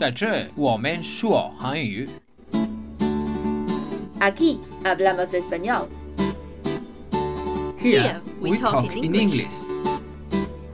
[0.00, 2.08] 在这我们说韩语。
[4.20, 5.88] Aquí hablamos español.
[7.78, 9.52] Here we talk in English.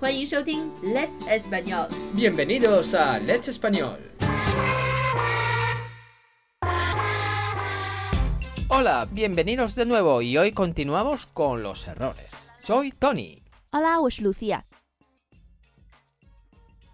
[0.00, 1.88] 欢迎收听 Let's Español。
[2.14, 3.99] Bienvenidos a Let's Español.
[8.69, 12.30] Hola, bienvenidos de nuevo y hoy continuamos con los errores.
[12.64, 13.42] Soy Tony.
[13.71, 14.62] 好啦，我是 Lucia。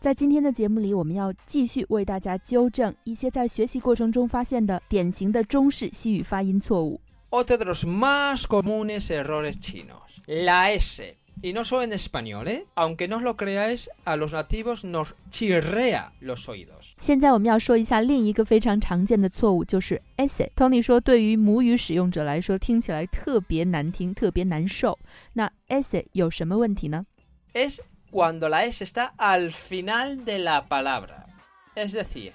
[0.04, 7.00] 在今天的节目里，我们要继续为大家纠正一些在学习过程中发现的典型的中式西语发音错误。
[7.30, 10.02] Otro de los más comunes errores chinos.
[10.28, 11.16] La S.
[11.42, 12.66] Y no solo en español, ¿eh?
[12.76, 16.96] Aunque no os lo creáis, a los nativos nos chirrea los oídos.
[17.00, 20.52] 现在我们要说一下另一个非常常见的错误，就是 s。
[20.54, 25.00] Tony 说，对于母语使用者来说，听起来特别难听，特别难受。
[25.32, 27.06] 那 s 有什么问题呢
[27.54, 27.80] ？Es
[28.14, 31.26] cuando la S está al final de la palabra.
[31.74, 32.34] Es decir,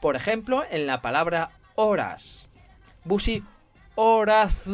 [0.00, 2.48] por ejemplo, en la palabra horas.
[3.02, 3.42] Bushi
[3.96, 4.70] horas.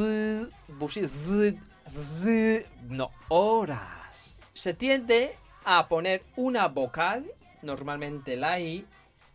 [0.69, 4.37] Bushi z, z, no, horas.
[4.53, 7.25] Se tiende a poner una vocal,
[7.63, 8.87] normalmente la I,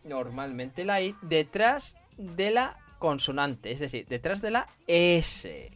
[0.04, 5.68] normalmente la I, detrás de la consonante, es decir, detrás de la S.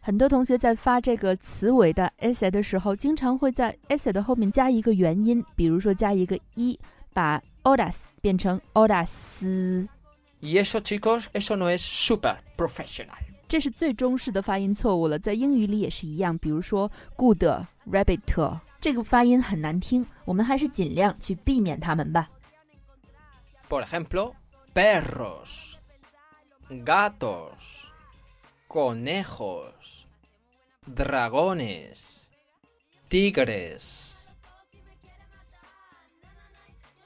[0.00, 6.78] 很多同学在发这个词尾的 s 的时候，经常会在 s 的后面加一个元音，比如说加一个一，
[7.12, 9.86] 把 horas 变成 horas。
[10.40, 13.18] Y eso, chicos, eso no es super profesional.
[13.48, 16.36] 这是最中式的发音错误了，在英语里也是一样。
[16.38, 17.42] 比如说 good
[17.90, 22.28] rabbit，这个发音很难听，我们还是尽量去避免它们吧。
[23.68, 24.32] Por ejemplo,
[24.72, 25.74] perros,
[26.68, 27.87] gatos,
[28.67, 30.07] conejos,
[30.85, 32.29] dragones,
[33.07, 34.15] tigres.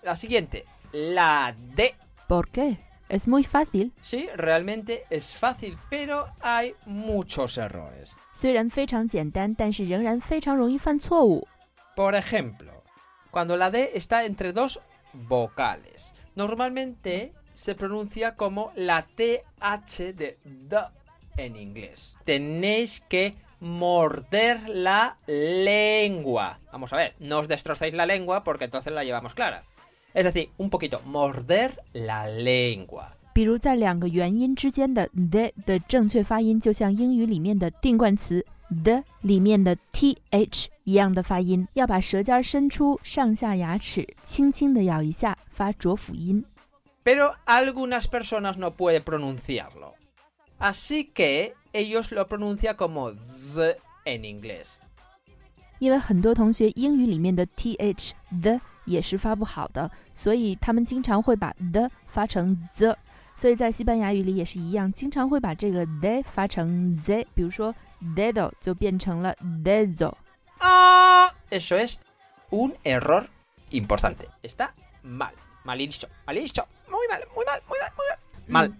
[0.03, 1.95] La siguiente, la D.
[2.28, 2.78] ¿Por qué?
[3.09, 8.12] Es muy fácil， Sí, realmente es fácil, pero hay muchos errores.
[8.34, 11.47] 虽然非常简单，但是仍然非常容易犯错误。
[11.96, 12.84] Por ejemplo,
[13.31, 14.80] cuando la D está entre dos
[15.13, 16.03] vocales,
[16.35, 20.78] normalmente se pronuncia como la TH de D
[21.38, 22.16] en inglés.
[22.24, 26.59] Tenéis que morder la lengua.
[26.72, 29.63] Vamos a ver, no os destrocéis la lengua porque entonces la llevamos clara.
[30.13, 33.13] Es decir, un poquito, morder la lengua.
[33.34, 38.44] 比如在两个元音之间的 the 的正确发音，就像英语里面的定冠词
[38.84, 46.44] the 里面的 th 一样的发音，要把舌尖伸出上下牙齿，轻轻的咬一下，发浊辅音。
[47.03, 49.94] Pero algunas personas no pueden pronunciarlo.
[50.62, 54.78] Así que ellos lo pronuncian como Z en inglés.
[55.80, 62.97] 因为很多同学英语里面的 th the 也是发不好的，所以他们经常会把 the 发成 the。
[63.35, 67.74] 所以在西班牙语里也是一样，经常会把这个 the 发成 z，比如说
[68.16, 70.12] dedo 就变成了 dezo。
[70.59, 71.30] ¡Ah!
[71.52, 71.97] Eso es
[72.50, 73.28] un error
[73.69, 74.25] importante.
[74.41, 74.69] Está
[75.03, 75.34] mal.
[75.63, 76.09] Malísimo.
[76.25, 76.66] Malísimo.
[76.90, 78.69] Muy mal, muy mal, muy mal, muy mal.
[78.69, 78.74] Mal.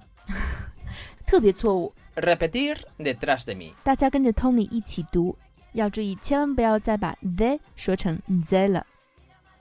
[1.32, 1.94] 特别错误。
[2.16, 3.74] Repetir detrás de mí.
[3.84, 5.38] 大家跟着 Tony 一起读，
[5.74, 8.86] 要注意，千万不要再把 the 说成 z 了。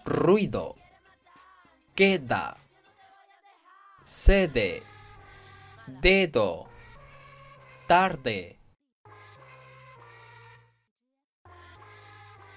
[0.04, 0.74] Ruido.
[1.94, 2.54] Queda.
[4.04, 4.82] Sede.
[6.02, 6.66] Dedo.
[7.88, 8.56] Tarde.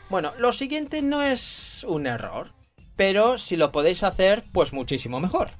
[0.10, 2.52] Bueno, lo siguiente no es un error,
[2.96, 5.52] pero si lo podéis hacer, pues muchísimo mejor.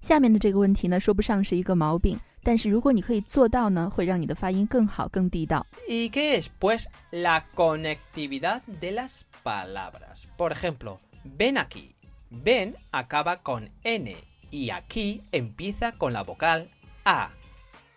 [0.00, 5.66] 下面的这个问题呢，说不上是一个毛病，但是如果你可以做到呢，会让你的发音更好、更地道。
[5.88, 6.48] ¿Y qué es?
[6.60, 10.26] Pues la conectividad de las palabras.
[10.36, 11.00] Por ejemplo,
[11.38, 11.94] ven aquí.
[12.30, 14.16] Ven acaba con N
[14.50, 16.68] y aquí empieza con la vocal
[17.04, 17.30] A.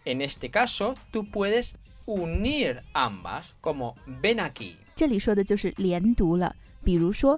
[0.05, 1.75] En este caso, tú puedes
[2.05, 4.77] unir ambas como ven aquí.
[4.95, 7.37] 这里说的就是连读了，比如说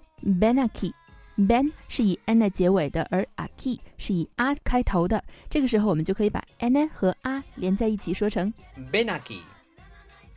[1.38, 5.24] ben aki，ben 是以 n 结尾的，而 aki 是以 a 开头的。
[5.50, 8.54] 这个时候我们就可以把 n 和 a 连在一起说成
[8.92, 9.42] Ven aquí.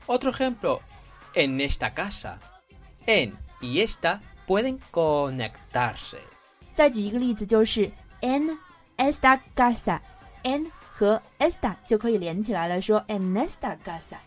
[0.06, 0.80] Otro ejemplo,
[1.34, 2.34] en esta casa.
[3.06, 6.18] En y esta pueden conectarse.
[6.74, 7.90] 再举一个例子，就是
[8.20, 8.56] en
[8.96, 14.18] esta casa，en 和 esta 就可以连起来了，说 en esta casa。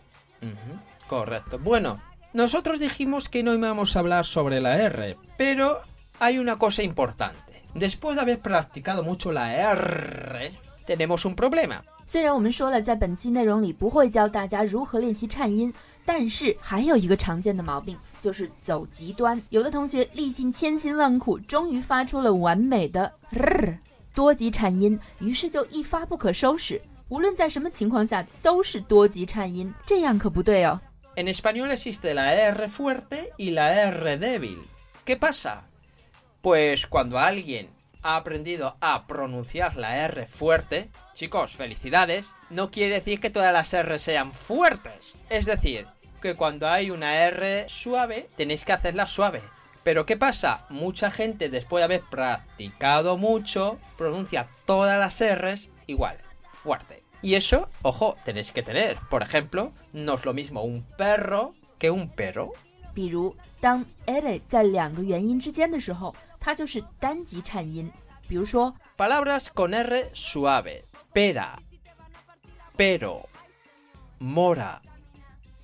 [0.42, 1.57] Ujú, Correcto.
[1.57, 2.00] Bueno,
[2.33, 5.81] nosotros dijimos que no íbamos a hablar sobre la R, pero
[6.19, 7.63] hay una cosa importante.
[7.74, 10.51] Después de haber practicado mucho la R,
[10.86, 11.81] tenemos un problema.
[12.06, 15.74] 虽然我们说了，在本期内容里不会教大家如何练习颤音，
[16.06, 19.42] 但是还有一个常见的毛病，就是走极端。
[19.50, 23.77] 有的同学历尽千辛万苦，终于发出了完美的 r，
[24.13, 26.80] 多级颤音，于是就一发不可收拾。
[27.09, 30.80] 无论在什么情况下都是多级颤音，这样可不对哦。
[31.15, 34.59] En español existe la R fuerte y la R débil.
[35.06, 35.63] ¿Qué pasa?
[36.42, 37.69] Pues cuando alguien
[38.01, 43.74] ha aprendido a pronunciar la R fuerte, chicos, felicidades, no quiere decir que todas las
[43.74, 45.15] R sean fuertes.
[45.30, 45.88] Es decir,
[46.21, 49.42] que cuando hay una R suave, tenéis que hacerla suave.
[49.83, 50.65] Pero ¿qué pasa?
[50.69, 56.18] Mucha gente después de haber practicado mucho, pronuncia todas las R's igual,
[56.53, 57.03] fuerte.
[57.21, 58.97] Y eso, ojo, tenéis que tener.
[59.09, 62.53] Por ejemplo, no es lo mismo un perro que un perro.
[62.94, 67.92] 比如，当 r 在两个元音之间的时候， 它就是单级颤音。
[68.27, 71.57] 比如说，palabras con r suave, pera,
[72.75, 73.27] pero,
[74.19, 74.81] mora,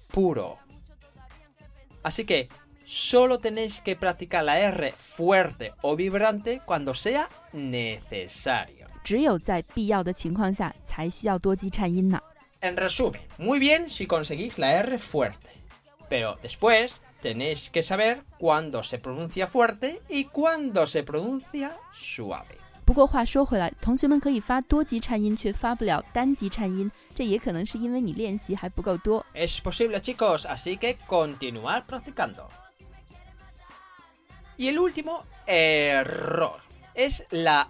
[0.10, 0.57] puro.
[2.04, 2.50] Así que
[2.86, 8.88] solo tenéis que practicar la R fuerte o vibrante cuando sea necesario.
[12.62, 15.50] En resumen, muy bien si conseguís la R fuerte,
[16.10, 22.57] pero después tenéis que saber cuándo se pronuncia fuerte y cuándo se pronuncia suave.
[22.83, 29.25] 不过话说回来，同学们可以发多级颤音，却发不了单级颤音，这也可能是因为你练习还不够多。
[29.33, 32.50] Es posible, chicos, así que continuar practicando.
[34.57, 36.60] Y el último error
[36.94, 37.68] es la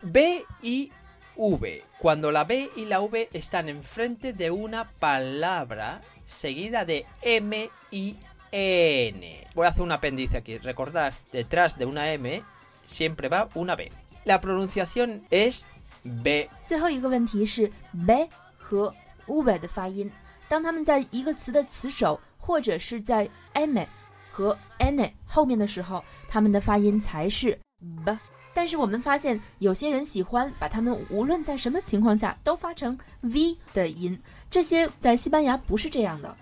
[0.00, 0.90] B y
[1.36, 1.84] V.
[1.98, 8.16] Cuando la B y la V están enfrente de una palabra seguida de M y
[8.50, 9.20] N.
[9.54, 10.58] Voy a hacer un apéndice aquí.
[10.58, 12.42] Recordad, detrás de una M
[12.86, 13.90] siempre va una B.
[14.24, 15.62] La pronunciación es
[16.02, 16.48] B。
[16.66, 17.70] 最后一个问题是
[18.06, 18.94] b 和
[19.26, 20.10] ube 的发音，
[20.48, 23.84] 当它们在一个词的词首或者是在 m
[24.30, 27.58] 和 n 后面的时候，它们的发音才是
[28.04, 28.18] b。
[28.54, 34.20] 但是我们发现有些人喜欢把它们无论在什么情况下都发成 v 的音，
[34.50, 36.36] 这些在西班牙不是这样的。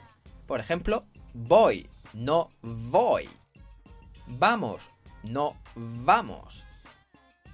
[0.49, 1.05] Por ejemplo,
[1.49, 1.85] voy
[2.15, 2.49] no
[2.91, 3.29] voy,
[4.39, 4.81] vamos
[5.23, 6.65] no vamos.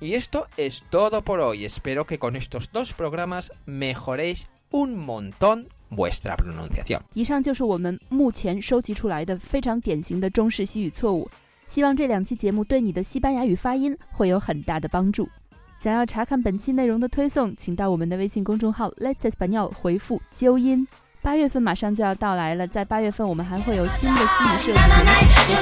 [0.00, 1.64] Y esto es todo por hoy.
[1.64, 7.00] Espero que con estos dos programas mejoréis un montón vuestra pronunciación.
[7.14, 11.28] 以上就是我们目前收集出来的非常典型的中式西语错误。
[11.66, 15.28] 希望这两期节目对你的西班牙语发音会有很大的帮助。
[15.76, 20.86] 想要查看本期内容的推送，请到我们的微信公众号 Let's Español 回复“纠音”。
[21.23, 25.55] 八月份马上就要到来了，在八月份我们还会有新的心理设计和新的语音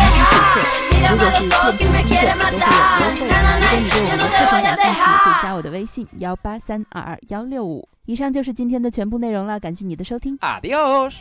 [0.00, 0.64] 知识课。
[1.08, 1.40] 如果是
[1.76, 3.28] 电子听众，都会有优惠。
[3.28, 7.86] 如果你对我们的课程感兴趣，可以加我的微信幺八三二二幺六五。
[8.06, 10.38] 以上就是今天的全部内容了，感谢你的收听。
[10.38, 11.16] Adiós。